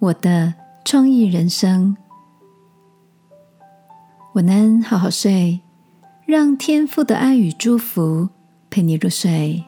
[0.00, 1.94] 我的创意人生。
[4.32, 5.60] 晚安，好好睡，
[6.24, 8.30] 让天父的爱与祝福
[8.70, 9.62] 陪你入睡。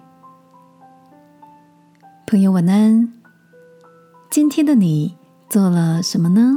[2.27, 3.13] 朋友，晚安。
[4.31, 5.19] 今天的你
[5.51, 6.57] 做了什么呢？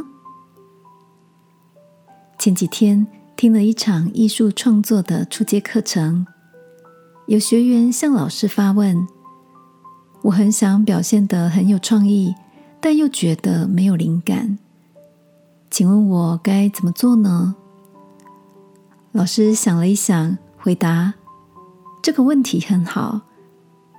[2.40, 3.06] 前几天
[3.36, 6.26] 听了一场艺术创作的初阶课程，
[7.28, 9.06] 有学员向老师发问。
[10.22, 12.34] 我很想表现得很有创意，
[12.86, 14.60] 但又觉得没有灵感。
[15.72, 17.56] 请问我该怎么做呢？
[19.12, 21.16] 老师想了一想，回答
[22.04, 23.22] ：“这个问题很好，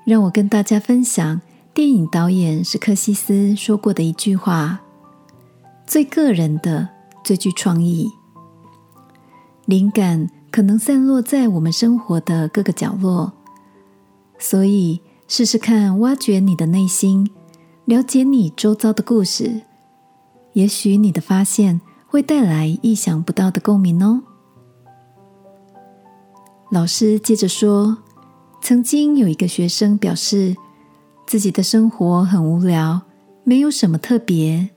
[0.05, 1.41] 让我跟大家分享
[1.75, 4.79] 电影导演史克西斯说过的一句话：
[5.85, 6.89] 最个人的、
[7.25, 8.09] 最具创意，
[9.65, 13.33] 灵感可能散落在我们生活的各个角落，
[14.39, 17.29] 所以。”试试看，挖掘你的内心，
[17.87, 19.62] 了解你周遭的故事，
[20.54, 24.20] 也许你的发现会带来意想不到的共鸣哦。
[26.73, 27.98] 老师接着说，
[28.60, 30.57] 曾经有一个学生表示，
[31.29, 33.02] 自己的生活很无聊，
[33.45, 34.68] 没有什么特别。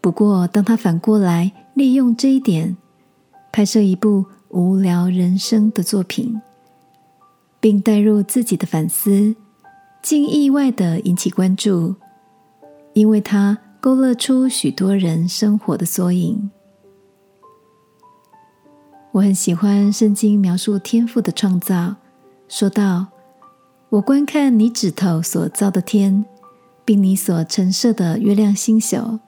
[0.00, 2.74] 不过，当他反过来利用这一点，
[3.52, 6.40] 拍摄一部无聊人生的作品。
[7.60, 9.36] 并带入自己的反思，
[10.02, 11.94] 竟意外的引起关注，
[12.92, 16.50] 因为它勾勒出许多人生活的缩影。
[19.12, 21.94] 我很喜欢圣经描述天赋的创造，
[22.48, 23.06] 说道
[23.90, 26.24] ：“我观看你指头所造的天，
[26.84, 29.20] 并你所陈设的月亮星宿，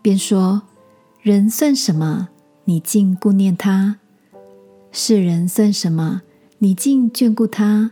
[0.00, 0.62] 便说：
[1.22, 2.28] 人算什么？
[2.66, 3.96] 你竟顾念他；
[4.92, 6.22] 世人算什么？”
[6.58, 7.90] 你竟眷顾他，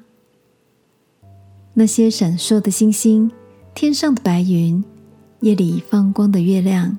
[1.75, 3.31] 那些闪烁的星星，
[3.75, 4.85] 天上的白云，
[5.41, 6.99] 夜里放光的月亮，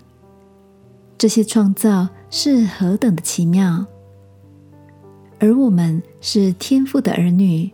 [1.18, 3.86] 这些创造是何等的奇妙！
[5.40, 7.70] 而我们是天父的儿女，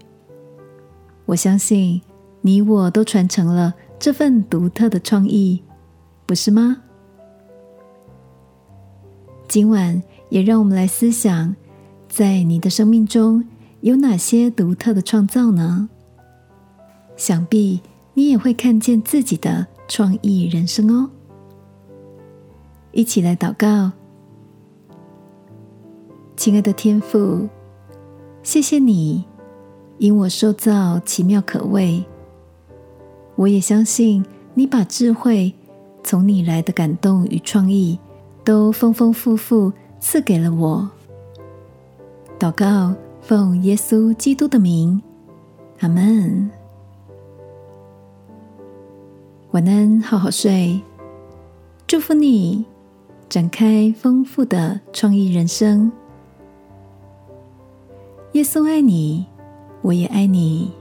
[1.25, 2.01] 我相信
[2.41, 5.63] 你我都传承了这份独特的创意，
[6.25, 6.81] 不是吗？
[9.47, 11.56] 今晚也让我们来思想，
[12.09, 13.44] 在你的生命中。
[13.81, 15.90] 有哪些独特的创造呢？
[17.19, 17.81] 想必
[18.13, 21.09] 你也会看见自己的创意人生哦。
[22.94, 23.91] 一起来祷告，
[26.38, 27.50] 亲爱的天父，
[28.41, 29.25] 谢谢你
[29.97, 32.02] 因我受造奇妙可畏。
[33.35, 35.53] 我也相信你把智慧
[36.03, 38.00] 从你来的感动与创意
[38.46, 40.90] 都丰丰富富赐给了我。
[42.40, 42.96] 祷告。
[43.22, 45.00] 奉耶稣基督的名，
[45.81, 46.50] 阿门。
[49.51, 50.79] 晚安，好好睡。
[51.87, 52.65] 祝福你，
[53.27, 55.91] 展开丰富的创意人生。
[58.33, 59.25] 耶稣爱你，
[59.81, 60.71] 我也爱你。